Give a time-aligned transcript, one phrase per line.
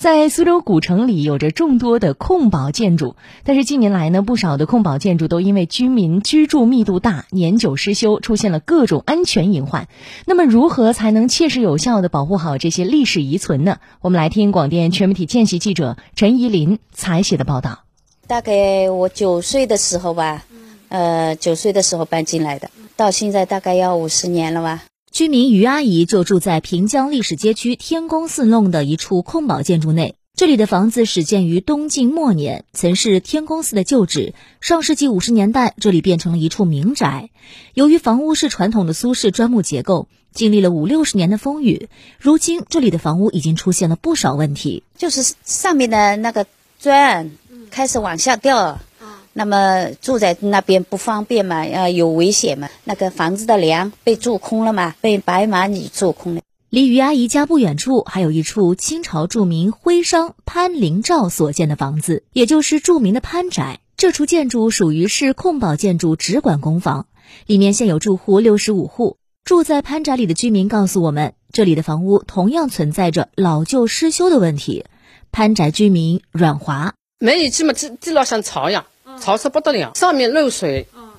[0.00, 9.88] 在苏州古城里有着众多的控保建筑，但是近年来呢，不少的控保建筑都因为居民居住密度大、年久失修，出现了各种安全隐患。
[10.24, 13.76] 那么，如何才能切实有效的保护好这些历史遗存呢？
[14.00, 17.80] 我们来听广电全媒体见习记者陈怡林采写的报道。
[18.26, 20.44] 大概我九岁的时候吧，
[20.88, 24.82] 呃，九岁的时候搬进来的，到现在大概要五十年了吧。
[25.10, 30.14] 居民于阿姨就住在平江历史街区天宫寺弄的一处空保建筑内。
[30.36, 34.34] 这里的房子始建于东晋末年，曾是天宫寺的旧址。
[34.60, 37.30] 上世纪五十年代，这里变成了一处民宅。
[37.74, 41.88] 由于房屋是传统的苏式砖木结构，经历了五六十年的风雨，
[42.20, 46.46] 如今这里的房屋已经出现了不少问题，就是上面的那个
[46.78, 47.32] 砖
[47.70, 48.78] 开始往下掉。
[49.40, 51.62] 那么住在那边不方便嘛？
[51.62, 52.68] 呃，有危险嘛？
[52.84, 54.94] 那个房子的梁被蛀空了嘛？
[55.00, 56.42] 被白蚂蚁蛀空了。
[56.68, 63.80] 离于阿姨家不远处，还有一处清朝著名徽商潘灵照所建的房子，也就是著名的潘宅。
[63.96, 67.06] 这处建筑属于是控保建筑直管公房，
[67.46, 69.16] 里面现有住户六十五户。
[69.42, 74.84] 住在潘宅里的居民告诉我们，这里的房屋同样存在着老旧失修的问题。
[75.32, 78.84] 潘宅居民阮华，每一期嘛，地地老像草一样。
[79.20, 81.10] 潮湿不得了，上面漏水，嗯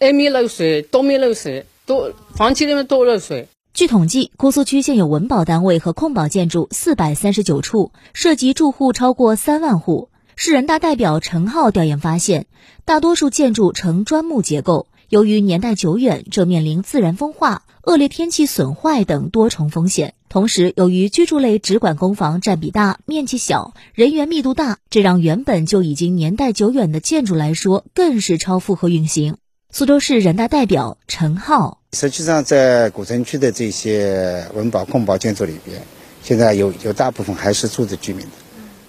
[0.00, 3.48] 嗯，二面漏水，东面漏水，都房间里面都漏水。
[3.72, 10.08] 据统计，姑苏区现有文保单位和控保建筑四百三十九处，涉及住户超过三万户。
[10.34, 12.46] 市人大代表陈浩调研发现，
[12.84, 20.14] 大多数建筑呈砖木结构，由于年代久远，正面临自然风化、恶劣天气损坏等多重风险。
[20.28, 29.36] 同时，由于居住类直管公房占比大、面积小、人员密度大，这让原本就已经年代久远的建筑来说，更是超负荷运行。
[29.70, 35.80] 苏州市人大代表陈浩：实际上，在古城区的这些文保控保建筑里边，
[36.24, 38.32] 现在有有大部分还是住着居民的。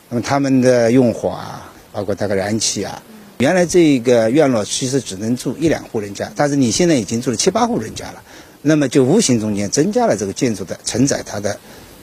[0.10, 3.04] 那么他们的用火啊，包括那个燃气啊，
[3.38, 8.24] 原来这个院落其实只能住一两户人家，但是你现在已经住了七八户人家了。
[8.68, 11.58] 那么就无形中间增加了这个建筑的承载，它的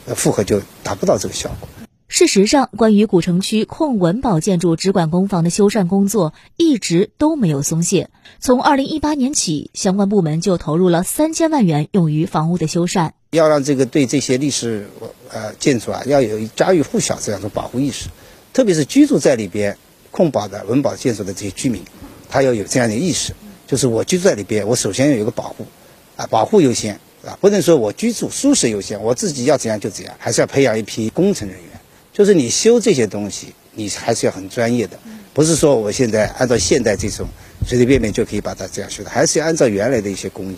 [0.06, 1.68] 负荷就达不到这个效果。
[2.08, 8.08] 事实上，关于古城区控文保建筑直管公房的修缮工作一直都没有松懈。
[8.40, 13.10] 从二零一八年起，相关部门就投入了三千万元用于房屋的修缮。
[13.32, 14.88] 要让这个对这些历史
[15.30, 18.08] 呃建筑啊，要有家喻户晓这样的保护意识，
[18.54, 19.76] 特别是居住在里边
[20.10, 21.82] 控保的文保建筑的这些居民，
[22.30, 23.34] 他要有这样的意识，
[23.66, 25.66] 就是我居住在里边，我首先要有个保护。
[26.16, 31.68] 啊，保护优先，啊，不能说我居住舒适优先，我自己要怎样就怎样，还是要培养一批工程人员。
[32.12, 34.98] 就是你修这些东西，你还是要很专业的，
[35.32, 37.26] 不是说我现在按照现代这种
[37.66, 40.56] 随随便便就可以把它这样修的，还是要按照原来的一些工艺。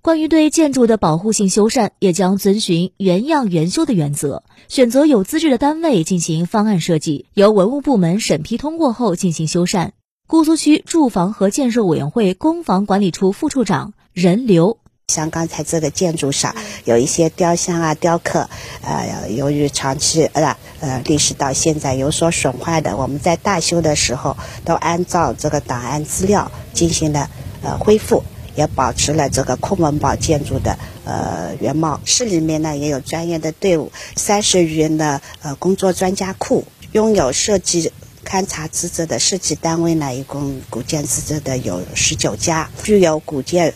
[0.00, 9.90] 关于对建筑的保护性修缮，也将遵循原样原修的原则，选择有资质的单位进行方案设计，由文物部门审批通过后进行修缮。
[10.28, 14.78] 姑苏区住房和建设委员会公房管理处副处长任流。
[15.08, 16.54] 像刚才这个建筑上
[16.84, 18.48] 有一些雕像啊、雕刻，
[18.82, 27.28] 呃，由于长期呃呃历史到现在有所损坏的，我们在大修的时候都按照这个档案资料进行了
[27.62, 28.24] 呃恢复，
[28.54, 32.00] 也保持了这个控文堡建筑的呃原貌。
[32.06, 37.92] 市里面呢也有专业的队伍，三十余人的呃工作专家库，拥有设计
[38.24, 43.74] 勘察资质的设计单位呢，一共古建资质的有十九家，具有古建。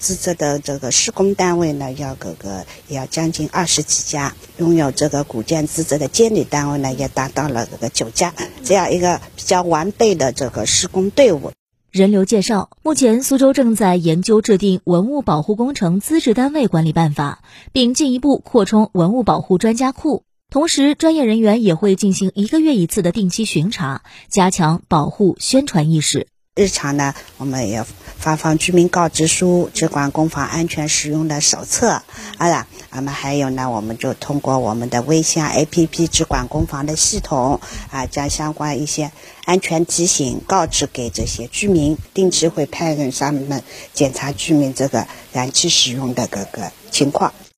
[0.00, 8.34] 资质的这个施工单位呢，要个个也要将近二十几家；拥有这个古建资质的监理单位呢，也达到了这个九家。
[8.64, 11.52] 这样一个比较完备的这个施工队伍。
[11.90, 20.22] 人流介绍：目前苏州正在研究制定《文物保护工程资质单位管理办法》，并进一步扩充文物保护专家库。
[20.50, 26.26] 同时，专业人员也会进行一个月一次的定期巡查，加强保护宣传意识。
[26.56, 27.82] 日常呢，我们也
[28.18, 32.02] 发放居民告知书、直管公房安全使用的手册，
[32.38, 37.60] 啊，那么还有呢，我们就通过我们的微信 APP 直管公房的系统，
[37.90, 39.10] 啊，将相关一些
[39.46, 43.62] 安全提醒告知给这些居民，定期会派人上门
[43.94, 47.32] 检查居民这个燃气使用的各个情况。